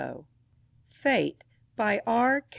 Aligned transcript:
FATE 0.89 1.43
BY 1.75 2.01
R. 2.07 2.43